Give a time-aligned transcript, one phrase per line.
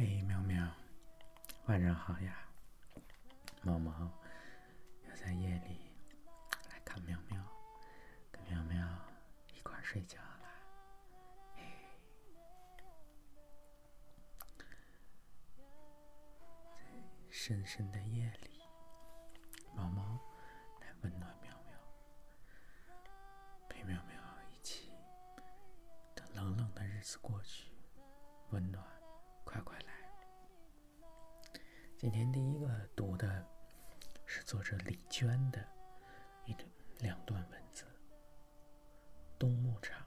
[0.00, 0.64] 嘿，喵喵，
[1.66, 2.46] 晚上好呀！
[3.62, 4.08] 猫猫
[5.08, 5.90] 要在夜里
[6.70, 7.44] 来看喵喵，
[8.30, 8.88] 跟喵喵
[9.56, 10.54] 一块睡觉啦。
[11.56, 11.64] 嘿，
[14.56, 14.64] 在
[17.28, 18.62] 深深的夜里，
[19.74, 20.16] 猫猫
[20.80, 21.76] 来温暖喵喵，
[23.68, 24.14] 陪喵喵
[24.52, 24.92] 一起
[26.14, 27.72] 等冷冷的日子过去，
[28.50, 28.80] 温暖。
[29.50, 29.87] 快快乐！
[32.00, 33.44] 今天第一个读的
[34.24, 35.58] 是作者李娟的
[36.44, 36.64] 一段
[37.00, 37.84] 两段文字。
[39.36, 40.06] 冬牧场，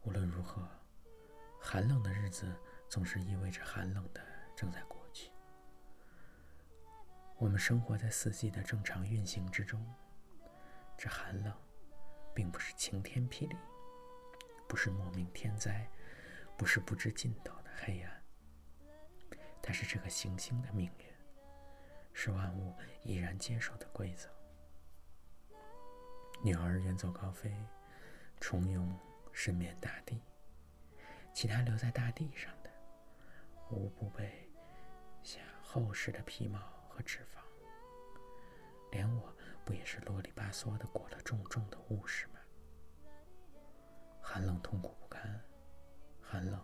[0.00, 0.66] 无论如何，
[1.60, 2.50] 寒冷的日子
[2.88, 4.22] 总是意味着寒冷的
[4.56, 5.30] 正在过去。
[7.36, 9.86] 我们生活在四季的正常运行之中，
[10.96, 11.52] 这寒冷
[12.34, 13.56] 并不是晴天霹雳，
[14.66, 15.86] 不是莫名天灾。
[16.56, 18.23] 不是不知尽头的黑暗，
[19.66, 21.06] 它是这个行星的命运，
[22.12, 24.28] 是万物已然接受的规则。
[26.42, 27.50] 鸟儿远走高飞，
[28.38, 28.94] 虫蛹
[29.32, 30.20] 深眠大地，
[31.32, 32.70] 其他留在大地上的，
[33.70, 34.46] 无不被
[35.22, 36.58] 下厚实的皮毛
[36.90, 37.40] 和脂肪。
[38.92, 39.34] 连我
[39.64, 42.34] 不也是啰里吧嗦的裹了重重的物事吗？
[44.20, 45.42] 寒冷痛苦不堪。
[46.20, 46.62] 寒冷，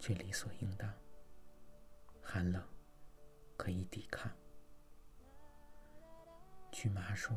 [0.00, 0.92] 却理所应当。
[2.28, 2.60] 寒冷，
[3.56, 4.28] 可以抵抗。
[6.72, 7.36] 据妈说，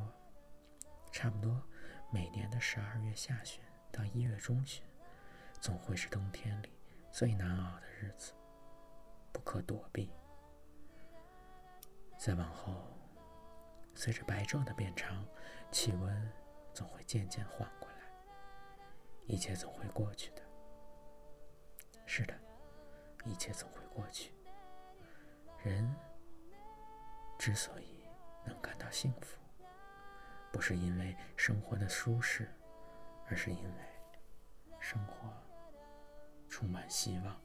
[1.12, 1.62] 差不多
[2.12, 4.84] 每年的十二月下旬到一月中旬，
[5.62, 6.74] 总会是冬天里
[7.12, 8.34] 最难熬的日子，
[9.32, 10.12] 不可躲避。
[12.18, 12.84] 再往后，
[13.94, 15.24] 随着白昼的变长，
[15.72, 16.34] 气温
[16.74, 18.12] 总会渐渐缓过来，
[19.28, 20.42] 一切总会过去的。
[22.08, 22.34] 是的，
[23.24, 24.34] 一切总会过去。
[25.64, 25.94] 人
[27.38, 28.04] 之所以
[28.46, 29.38] 能感到幸福，
[30.52, 32.50] 不是因为生活的舒适，
[33.28, 33.84] 而是因为
[34.80, 35.32] 生活
[36.48, 37.40] 充满希望。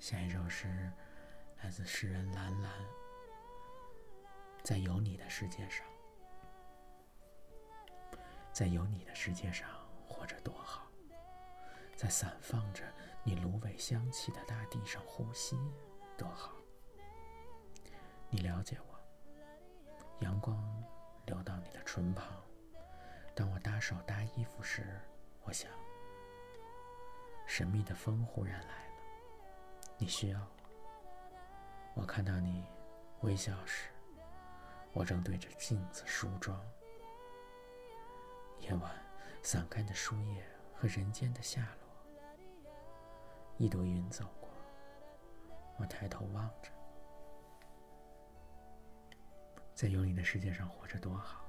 [0.00, 0.92] 下一首诗
[1.62, 2.72] 来自诗人蓝蓝，
[4.64, 5.86] 在有你的世界上。
[8.52, 9.66] 在有你的世界上
[10.12, 10.82] 活着多好，
[11.96, 12.84] 在散放着
[13.24, 15.56] 你芦苇香气的大地上呼吸
[16.16, 16.52] 多好。
[18.28, 19.00] 你了解我，
[20.20, 20.56] 阳光
[21.26, 22.26] 流到你的唇旁，
[23.34, 25.00] 当我搭手搭衣服时，
[25.42, 25.70] 我想，
[27.46, 28.94] 神秘的风忽然来了，
[29.98, 30.46] 你需要我。
[31.94, 32.64] 我看到你
[33.20, 33.88] 微笑时，
[34.92, 36.58] 我正对着镜子梳妆。
[38.60, 39.01] 夜晚，
[39.42, 40.44] 散开的树叶
[40.74, 41.88] 和人间的下落。
[43.58, 44.48] 一朵云走过，
[45.78, 46.70] 我抬头望着，
[49.74, 51.44] 在有你的世界上活着多好。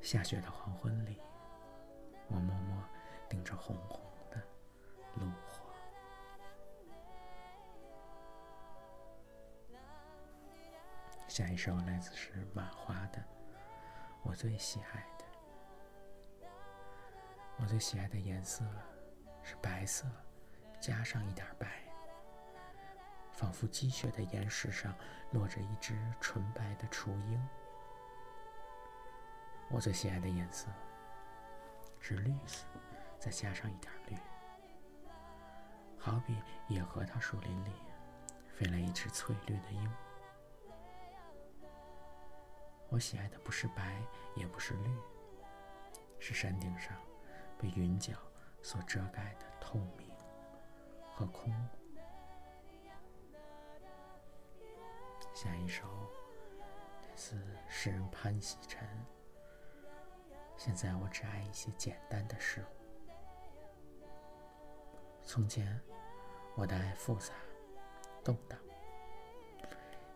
[0.00, 1.20] 下雪的黄昏里，
[2.28, 2.82] 我默默
[3.28, 4.00] 盯着红红
[4.30, 4.42] 的
[5.14, 5.66] 炉火。
[11.28, 13.22] 下一首来自是马华的，
[14.22, 15.06] 我最喜爱。
[17.58, 18.64] 我最喜爱的颜色
[19.42, 20.06] 是白色，
[20.80, 21.82] 加上一点白，
[23.32, 24.94] 仿佛积雪的岩石上
[25.32, 27.48] 落着一只纯白的雏鹰。
[29.70, 30.68] 我最喜爱的颜色
[31.98, 32.66] 是绿色，
[33.18, 34.16] 再加上一点绿，
[35.98, 37.72] 好比野核桃树林里
[38.54, 39.90] 飞来一只翠绿的鹰。
[42.90, 44.00] 我喜爱的不是白，
[44.36, 44.96] 也不是绿，
[46.20, 46.94] 是山顶上。
[47.58, 48.12] 被云角
[48.62, 50.10] 所遮盖的透明
[51.12, 51.52] 和空。
[55.34, 55.86] 下一首
[57.02, 57.36] 来自
[57.68, 58.88] 诗人潘喜晨。
[60.56, 62.76] 现在我只爱一些简单的事物。
[65.22, 65.78] 从前
[66.54, 67.34] 我的爱复杂、
[68.24, 68.58] 动荡。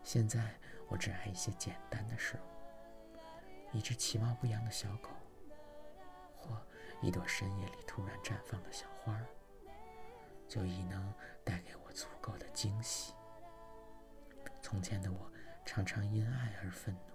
[0.03, 0.55] 现在
[0.87, 2.51] 我只爱一些简单的事物。
[3.71, 5.09] 一只其貌不扬的小狗。
[7.01, 9.19] 一朵深夜里突然绽放的小花，
[10.47, 11.13] 就已能
[11.43, 13.13] 带给我足够的惊喜。
[14.61, 15.31] 从前的我
[15.65, 17.13] 常常因爱而愤怒，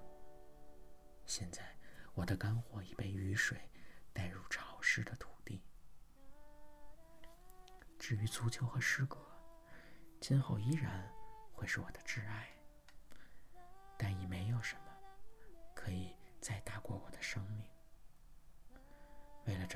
[1.25, 1.62] 现在
[2.15, 3.59] 我的肝火已被雨水
[4.12, 5.62] 带入潮湿的土地。
[7.99, 9.19] 至于足球和诗歌，
[10.21, 11.09] 今后依然
[11.53, 12.49] 会是我的挚爱，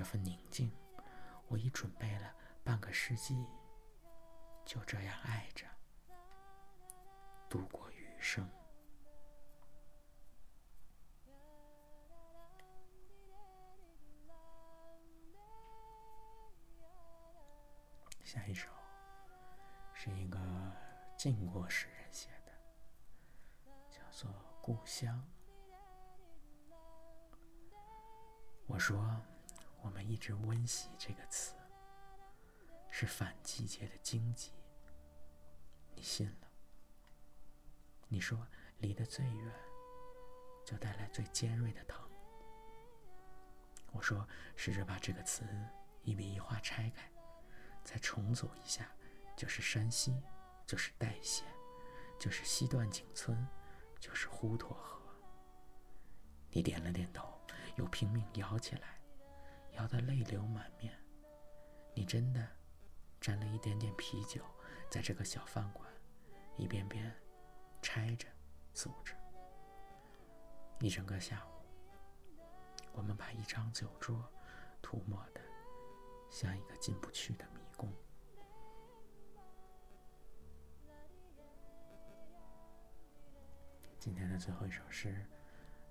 [0.00, 0.72] 这份宁静，
[1.46, 3.36] 我已准备了半个世纪，
[4.64, 5.66] 就这样爱着，
[7.50, 8.48] 度过余生。
[18.24, 18.70] 下一首
[19.92, 20.40] 是一个
[21.18, 22.52] 晋国诗人写的，
[23.90, 24.30] 叫做
[24.62, 25.22] 《故乡》。
[28.66, 28.98] 我说，
[29.82, 31.54] 我们一直温习这个词，
[32.90, 34.52] 是反季节的荆棘。
[35.94, 36.48] 你信了？
[38.08, 38.46] 你说
[38.78, 39.54] 离得最远，
[40.64, 41.98] 就带来最尖锐的疼。
[43.92, 45.44] 我说，试着把这个词
[46.02, 47.10] 一笔一画拆开。
[47.82, 48.86] 再重组一下，
[49.34, 50.22] 就是山西，
[50.66, 51.46] 就是代县，
[52.18, 53.48] 就是西段井村，
[53.98, 55.00] 就是滹沱河。
[56.50, 57.40] 你点了点头，
[57.76, 58.99] 又拼命摇起来，
[59.80, 60.92] 摇得泪流满面。
[61.94, 62.46] 你真的
[63.18, 64.44] 沾了一点点啤酒，
[64.90, 65.88] 在这个小饭馆，
[66.58, 67.10] 一遍遍
[67.80, 68.28] 拆着、
[68.74, 69.14] 组着。
[70.80, 71.64] 一整个下午，
[72.92, 74.22] 我们把一张酒桌
[74.82, 75.40] 涂抹的
[76.30, 77.90] 像一个进不去的迷宫。
[83.98, 85.26] 今天的最后一首诗，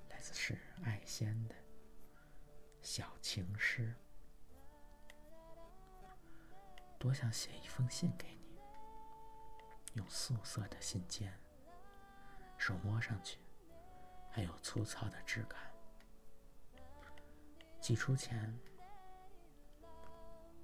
[0.10, 1.56] 来自是爱仙的
[2.82, 3.94] 小情诗。
[6.98, 8.60] 多想写一封信给你，
[9.94, 11.30] 用素色的信笺，
[12.58, 13.40] 手摸上去
[14.32, 15.60] 还有粗糙的质感。
[17.80, 18.58] 寄出前。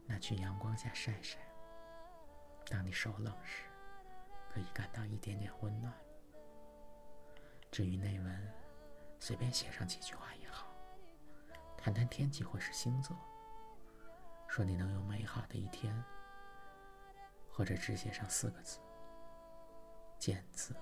[0.08, 1.40] 拿去阳光下晒晒。
[2.70, 3.64] 当你手冷时，
[4.54, 5.92] 可以感到一点点温暖。
[7.72, 8.54] 至于内文，
[9.20, 10.68] 随便写上几句话也好，
[11.86, 13.16] 谈谈天气或是星座，
[14.48, 16.04] 说你能有美好的一天，
[17.48, 18.80] 或者只写上四个字：
[20.18, 20.76] 见字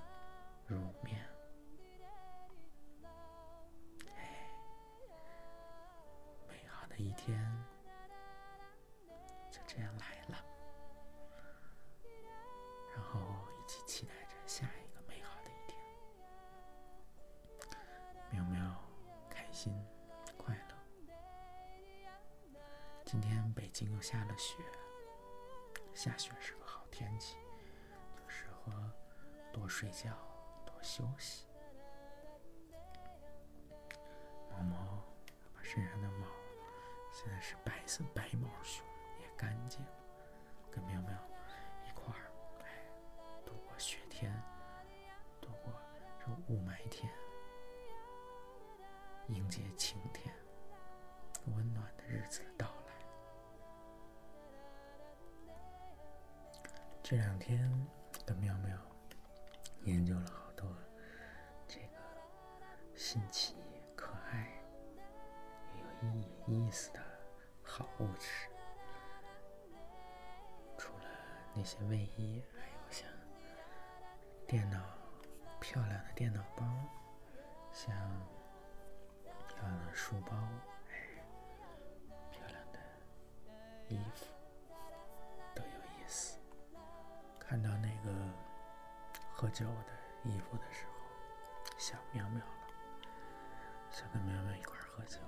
[0.66, 1.22] 如面。
[4.16, 4.50] 哎，
[6.48, 7.38] 美好的一天
[9.52, 9.60] 就。
[9.68, 10.38] 这样来了，
[12.96, 13.20] 然后
[13.60, 15.78] 一起期待着下一个美好的一天。
[18.32, 18.82] 喵喵，
[19.30, 19.78] 开心
[23.14, 24.58] 今天北京又下了雪，
[25.94, 27.38] 下雪是个好天气，
[28.16, 28.92] 就适合
[29.52, 30.10] 多睡觉、
[30.66, 31.46] 多休息。
[34.50, 35.04] 毛毛
[35.54, 36.26] 把身上的毛，
[37.12, 38.84] 现在是白色白毛熊。
[39.20, 39.80] 也干净，
[40.72, 41.12] 跟喵喵
[57.16, 57.70] 这两天
[58.26, 58.76] 跟喵喵
[59.84, 60.68] 研究了好多
[61.68, 61.98] 这个
[62.96, 63.54] 新奇、
[63.96, 64.52] 可爱、
[65.78, 67.00] 有意义、意思的
[67.62, 68.28] 好物质。
[70.76, 71.06] 除了
[71.54, 73.08] 那些卫衣，还有像
[74.48, 74.80] 电脑
[75.62, 76.66] 漂亮的电脑包，
[77.72, 77.96] 像
[79.48, 80.36] 漂亮的书包，
[80.90, 81.24] 哎，
[82.32, 82.80] 漂亮的
[83.88, 84.33] 衣服
[89.44, 89.92] 喝酒的
[90.24, 90.94] 衣服的时候，
[91.78, 92.52] 想苗苗了，
[93.90, 95.20] 想跟苗苗一块喝酒，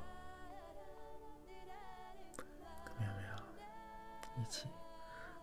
[2.86, 3.36] 跟喵喵
[4.38, 4.69] 一起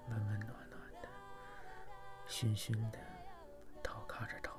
[0.09, 1.09] 温温暖暖的。
[2.27, 2.99] 熏熏的，
[3.83, 4.59] 头靠着头，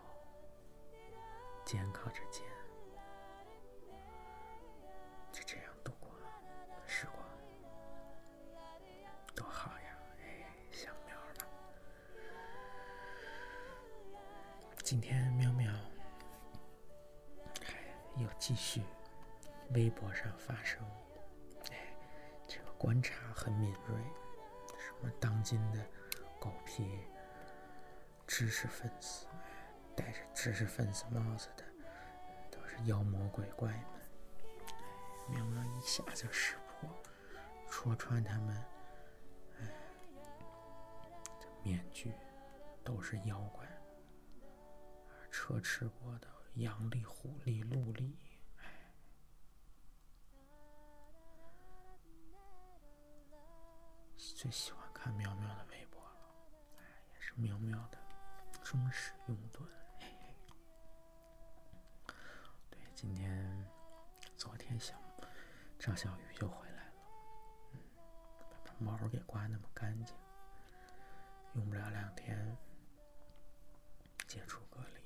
[1.66, 2.46] 肩靠着肩，
[14.94, 15.74] 今天喵喵
[17.66, 18.84] 还有继续
[19.74, 20.80] 微博上发声，
[21.72, 21.98] 哎，
[22.48, 23.98] 这个观察很敏锐，
[24.78, 25.84] 什么当今的
[26.40, 27.00] 狗屁。
[28.28, 29.26] 知识分子，
[29.96, 31.66] 戴着知识分子帽子的，
[32.52, 33.84] 都是妖魔鬼怪们。
[35.28, 36.88] 喵喵一下就识破，
[37.68, 38.56] 戳穿他们。
[39.60, 39.68] 哎，
[41.40, 42.14] 这面具
[42.84, 43.63] 都是妖怪，
[45.46, 48.18] 车迟过的羊力、虎力、鹿力。
[48.60, 48.94] 哎，
[54.16, 56.16] 最喜欢看喵喵的微博了，
[56.78, 57.98] 哎，也是喵喵的。
[58.64, 59.68] 忠实拥趸，
[62.70, 63.70] 对，今天、
[64.38, 64.96] 昨天小
[65.78, 66.94] 张小雨就回来了，
[68.80, 70.16] 毛给刮那么干净，
[71.56, 72.58] 用不了两天，
[74.26, 75.03] 解除隔离，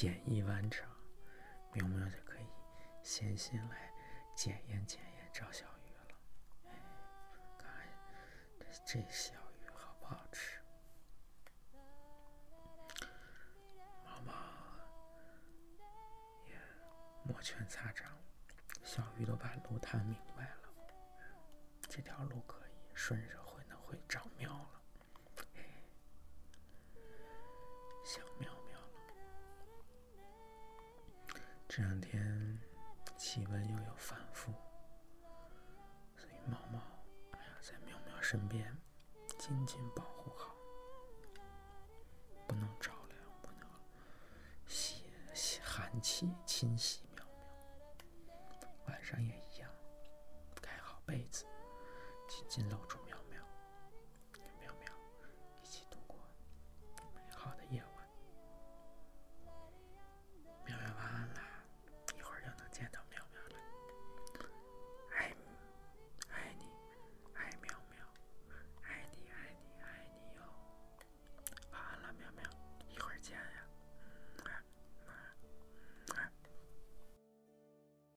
[0.00, 0.88] 检疫完成，
[1.72, 2.46] 苗苗就可以
[3.02, 3.92] 先行来
[4.32, 6.14] 检验检验赵小鱼了。
[7.58, 7.68] 看
[8.60, 10.60] 这这小鱼好不好吃？
[14.04, 14.32] 毛毛
[16.46, 16.56] 也
[17.24, 18.06] 摩拳擦掌，
[18.84, 20.68] 小鱼都把路探明白了。
[21.88, 24.80] 这条路可以顺着会能会长苗了，
[28.04, 28.47] 小苗
[38.30, 38.62] 身边
[39.38, 39.78] 紧紧